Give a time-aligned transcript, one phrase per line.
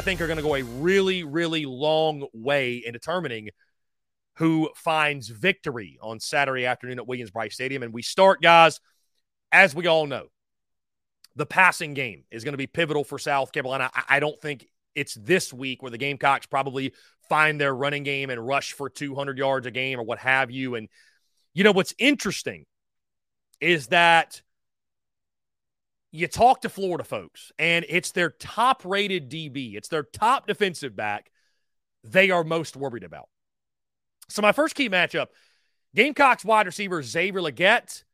[0.00, 3.50] I think are going to go a really, really long way in determining
[4.36, 7.82] who finds victory on Saturday afternoon at Williams Brice Stadium.
[7.82, 8.80] And we start, guys,
[9.52, 10.28] as we all know,
[11.36, 13.90] the passing game is going to be pivotal for South Carolina.
[13.94, 16.94] I, I don't think it's this week where the Gamecocks probably
[17.28, 20.76] find their running game and rush for 200 yards a game or what have you.
[20.76, 20.88] And,
[21.52, 22.64] you know, what's interesting
[23.60, 24.40] is that
[26.12, 30.96] you talk to Florida folks, and it's their top rated DB, it's their top defensive
[30.96, 31.30] back
[32.02, 33.28] they are most worried about.
[34.28, 35.26] So, my first key matchup
[35.94, 38.04] Gamecocks wide receiver Xavier Legette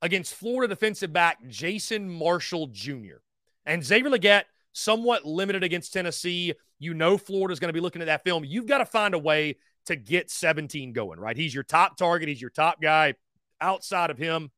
[0.00, 3.18] against Florida defensive back Jason Marshall Jr.
[3.66, 6.54] And Xavier Legette, somewhat limited against Tennessee.
[6.78, 8.44] You know, Florida's going to be looking at that film.
[8.44, 9.56] You've got to find a way
[9.86, 11.36] to get 17 going, right?
[11.36, 13.14] He's your top target, he's your top guy.
[13.60, 14.50] Outside of him,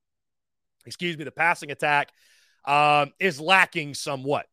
[0.87, 2.10] excuse me, the passing attack
[2.65, 4.47] um, is lacking somewhat.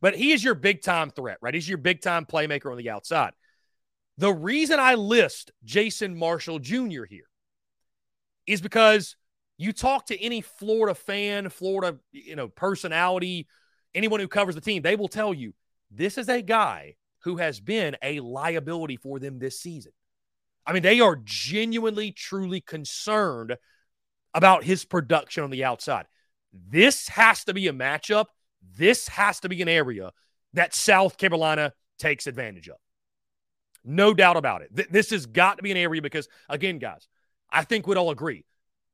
[0.00, 1.54] But he is your big time threat, right?
[1.54, 3.32] He's your big time playmaker on the outside.
[4.18, 7.04] The reason I list Jason Marshall Jr.
[7.04, 7.28] here
[8.46, 9.16] is because
[9.58, 13.46] you talk to any Florida fan, Florida, you know, personality,
[13.94, 15.54] anyone who covers the team, they will tell you
[15.90, 19.92] this is a guy who has been a liability for them this season.
[20.66, 23.56] I mean, they are genuinely, truly concerned
[24.34, 26.06] about his production on the outside.
[26.52, 28.26] This has to be a matchup.
[28.76, 30.12] This has to be an area
[30.52, 32.76] that South Carolina takes advantage of.
[33.84, 34.74] No doubt about it.
[34.74, 37.08] Th- this has got to be an area because, again, guys,
[37.50, 38.44] I think we'd all agree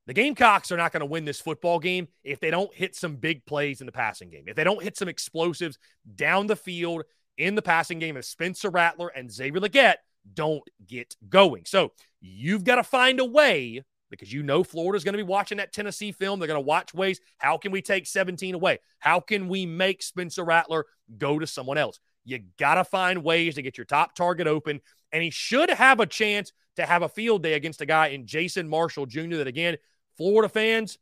[0.08, 3.16] the Gamecocks are not going to win this football game if they don't hit some
[3.16, 4.44] big plays in the passing game.
[4.46, 5.78] If they don't hit some explosives
[6.16, 7.02] down the field
[7.36, 9.96] in the passing game, if Spencer Rattler and Xavier Legette
[10.32, 11.64] don't get going.
[11.66, 15.58] So you've got to find a way because you know Florida's going to be watching
[15.58, 16.38] that Tennessee film.
[16.38, 17.20] They're going to watch ways.
[17.38, 18.78] How can we take 17 away?
[18.98, 22.00] How can we make Spencer Rattler go to someone else?
[22.24, 24.80] You got to find ways to get your top target open.
[25.12, 28.26] And he should have a chance to have a field day against a guy in
[28.26, 29.36] Jason Marshall Jr.
[29.36, 29.76] that, again,
[30.16, 30.98] Florida fans,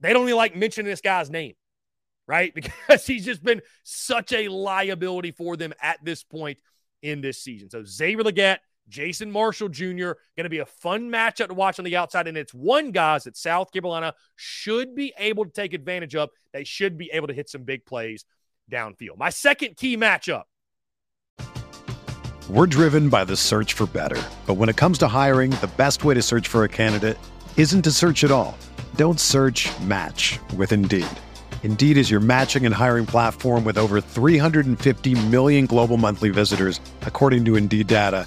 [0.00, 1.54] they don't even like mentioning this guy's name,
[2.26, 2.54] right?
[2.88, 6.58] Because he's just been such a liability for them at this point
[7.02, 7.68] in this season.
[7.68, 10.12] So Xavier Legette Jason Marshall Jr.
[10.36, 12.28] going to be a fun matchup to watch on the outside.
[12.28, 16.30] And it's one guys that South Carolina should be able to take advantage of.
[16.52, 18.24] They should be able to hit some big plays
[18.70, 19.18] downfield.
[19.18, 20.44] My second key matchup.
[22.50, 24.20] We're driven by the search for better.
[24.46, 27.16] But when it comes to hiring, the best way to search for a candidate
[27.56, 28.58] isn't to search at all.
[28.96, 31.06] Don't search match with Indeed.
[31.62, 37.44] Indeed is your matching and hiring platform with over 350 million global monthly visitors, according
[37.44, 38.26] to Indeed data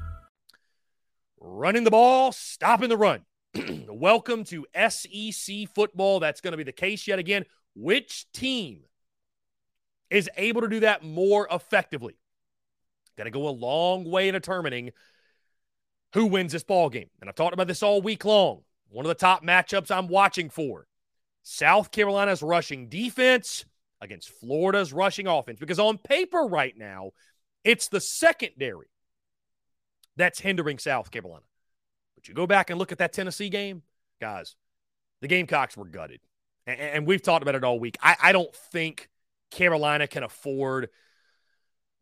[1.61, 3.21] running the ball, stopping the run.
[3.87, 6.19] Welcome to SEC football.
[6.19, 7.45] That's going to be the case yet again.
[7.75, 8.79] Which team
[10.09, 12.17] is able to do that more effectively?
[13.15, 14.89] Going to go a long way in determining
[16.15, 17.11] who wins this ball game.
[17.21, 18.63] And I've talked about this all week long.
[18.89, 20.87] One of the top matchups I'm watching for
[21.43, 23.65] South Carolina's rushing defense
[24.01, 25.59] against Florida's rushing offense.
[25.59, 27.11] Because on paper right now,
[27.63, 28.87] it's the secondary
[30.15, 31.43] that's hindering South Carolina.
[32.21, 33.81] But you go back and look at that Tennessee game,
[34.19, 34.55] guys,
[35.21, 36.21] the Gamecocks were gutted.
[36.67, 37.97] And, and we've talked about it all week.
[38.01, 39.09] I, I don't think
[39.49, 40.89] Carolina can afford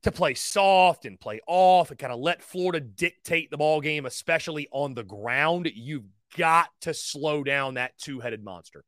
[0.03, 4.05] to play soft and play off and kind of let Florida dictate the ball game,
[4.05, 5.69] especially on the ground.
[5.73, 6.05] You've
[6.37, 8.83] got to slow down that two headed monster.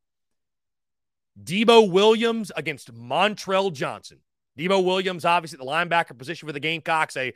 [1.41, 4.19] Debo Williams against Montrell Johnson.
[4.57, 7.33] Debo Williams, obviously the linebacker position for the Gamecocks, a,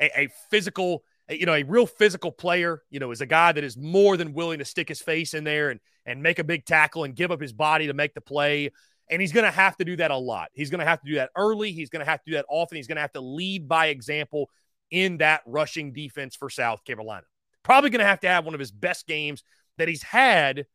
[0.00, 2.82] a, a physical, you know, a real physical player.
[2.90, 5.44] You know, is a guy that is more than willing to stick his face in
[5.44, 8.20] there and and make a big tackle and give up his body to make the
[8.20, 8.70] play.
[9.10, 10.48] And he's going to have to do that a lot.
[10.54, 11.72] He's going to have to do that early.
[11.72, 12.76] He's going to have to do that often.
[12.76, 14.50] He's going to have to lead by example
[14.90, 17.24] in that rushing defense for South Carolina.
[17.62, 19.42] Probably going to have to have one of his best games
[19.76, 20.66] that he's had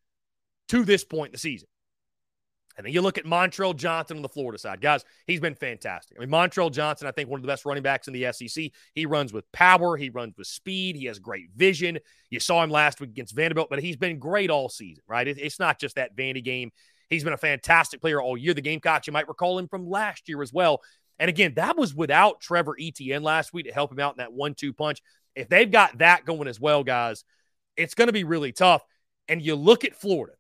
[0.70, 1.68] to this point in the season.
[2.80, 4.80] And then you look at Montrell Johnson on the Florida side.
[4.80, 6.16] Guys, he's been fantastic.
[6.18, 8.72] I mean, Montrell Johnson, I think one of the best running backs in the SEC.
[8.96, 12.00] He runs with power, he runs with speed, he has great vision.
[12.30, 15.28] You saw him last week against Vanderbilt, but he's been great all season, right?
[15.28, 16.72] It's not just that Vandy game.
[17.10, 18.54] He's been a fantastic player all year.
[18.54, 20.82] The Gamecocks, you might recall him from last year as well.
[21.20, 24.32] And again, that was without Trevor Etienne last week to help him out in that
[24.32, 25.02] one two punch.
[25.36, 27.26] If they've got that going as well, guys,
[27.76, 28.86] it's going to be really tough.
[29.28, 30.38] And you look at Florida,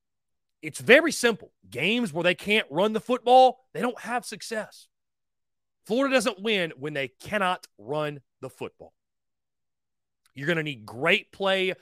[0.61, 1.51] it's very simple.
[1.69, 4.87] Games where they can't run the football, they don't have success.
[5.85, 8.93] Florida doesn't win when they cannot run the football.
[10.35, 11.73] You're going to need great play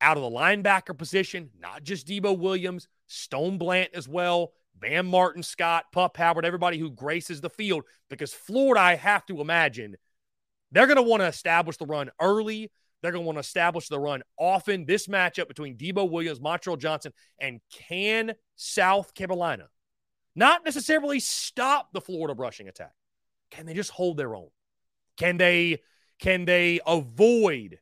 [0.00, 5.44] out of the linebacker position, not just Debo Williams, Stone Blant as well, Bam Martin
[5.44, 9.96] Scott, Pup Howard, everybody who graces the field, because Florida, I have to imagine,
[10.72, 12.72] they're going to want to establish the run early.
[13.02, 14.86] They're going to want to establish the run often.
[14.86, 19.68] This matchup between Debo Williams, Montrell Johnson, and can South Carolina
[20.34, 22.92] not necessarily stop the Florida rushing attack?
[23.50, 24.48] Can they just hold their own?
[25.16, 25.80] Can they
[26.18, 27.78] can they avoid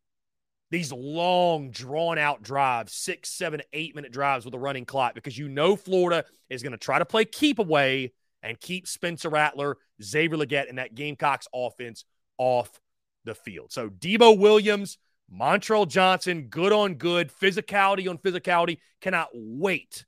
[0.70, 5.14] these long, drawn out drives, six, seven, eight minute drives with a running clock?
[5.14, 8.12] Because you know Florida is going to try to play keep away
[8.42, 12.04] and keep Spencer Rattler, Xavier Legette, and that Gamecocks offense
[12.38, 12.80] off
[13.24, 13.72] the field.
[13.72, 14.98] So Debo Williams,
[15.32, 18.78] Montrell Johnson, good on good, physicality on physicality.
[19.00, 20.04] Cannot wait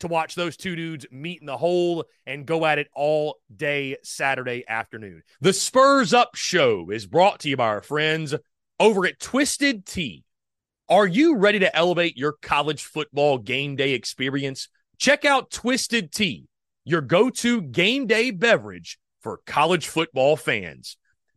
[0.00, 3.96] to watch those two dudes meet in the hole and go at it all day
[4.02, 5.22] Saturday afternoon.
[5.40, 8.34] The Spurs Up Show is brought to you by our friends
[8.78, 10.24] over at Twisted Tea.
[10.88, 14.68] Are you ready to elevate your college football game day experience?
[14.98, 16.48] Check out Twisted Tea,
[16.84, 20.96] your go to game day beverage for college football fans.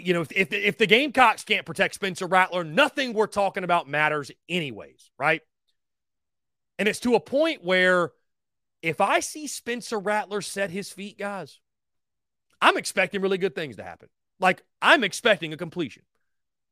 [0.00, 3.88] You know, if, if, if the Gamecocks can't protect Spencer Rattler, nothing we're talking about
[3.88, 5.42] matters, anyways, right?
[6.78, 8.12] And it's to a point where
[8.82, 11.60] if I see Spencer Rattler set his feet, guys,
[12.60, 14.08] I'm expecting really good things to happen.
[14.40, 16.02] Like I'm expecting a completion.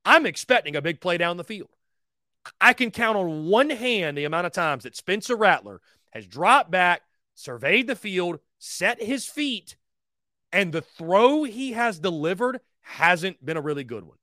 [0.04, 1.70] I'm expecting a big play down the field.
[2.60, 6.70] I can count on one hand the amount of times that Spencer Rattler has dropped
[6.70, 7.02] back,
[7.34, 9.76] surveyed the field, set his feet,
[10.52, 14.16] and the throw he has delivered hasn't been a really good one.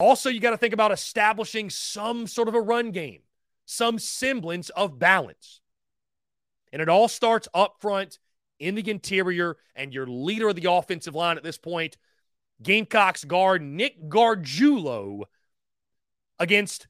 [0.00, 3.20] Also, you got to think about establishing some sort of a run game,
[3.64, 5.60] some semblance of balance.
[6.72, 8.18] And it all starts up front
[8.58, 11.96] in the interior, and your leader of the offensive line at this point,
[12.62, 15.22] Gamecocks guard Nick Gargiulo
[16.40, 16.88] against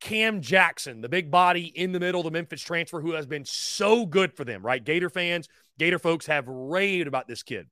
[0.00, 4.04] Cam Jackson, the big body in the middle, the Memphis transfer who has been so
[4.04, 4.84] good for them, right?
[4.84, 7.68] Gator fans, Gator folks have raved about this kid.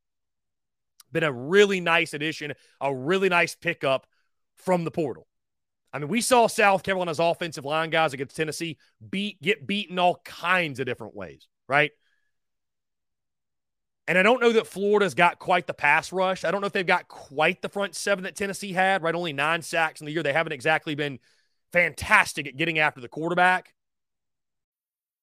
[1.15, 4.07] Been a really nice addition, a really nice pickup
[4.57, 5.27] from the portal.
[5.93, 8.79] I mean, we saw South Carolina's offensive line guys against Tennessee
[9.11, 11.93] beat get beaten all kinds of different ways, right?
[14.09, 16.45] And I don't know that Florida's got quite the pass rush.
[16.45, 19.15] I don't know if they've got quite the front seven that Tennessee had, right?
[19.15, 20.25] Only nine sacks in the year.
[20.25, 21.21] They haven't exactly been
[21.73, 23.73] fantastic at getting after the quarterback.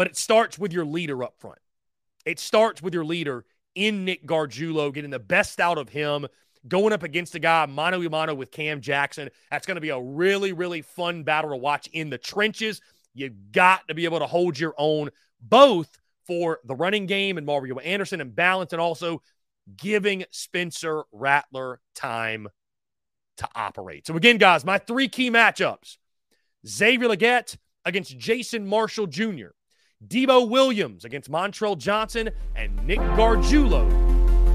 [0.00, 1.58] But it starts with your leader up front.
[2.24, 6.26] It starts with your leader in Nick Gargiulo, getting the best out of him,
[6.66, 9.28] going up against a guy mano a mano with Cam Jackson.
[9.50, 12.80] That's going to be a really, really fun battle to watch in the trenches.
[13.12, 17.46] You've got to be able to hold your own, both for the running game and
[17.46, 19.20] Mario Anderson and balance, and also
[19.76, 22.48] giving Spencer Rattler time
[23.36, 24.06] to operate.
[24.06, 25.98] So, again, guys, my three key matchups
[26.66, 29.48] Xavier Legette against Jason Marshall Jr.,
[30.06, 33.84] Debo Williams against Montrell Johnson, and Nick Gargiulo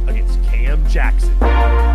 [0.07, 1.94] against Cam Jackson.